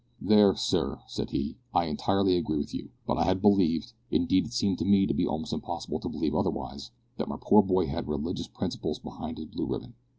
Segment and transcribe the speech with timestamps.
[0.19, 4.51] "There, sir," said he, "I entirely agree with you, but I had believed indeed it
[4.53, 8.97] seems to me almost impossible to believe otherwise that my poor boy had religious principle
[9.03, 9.93] behind his blue ribbon."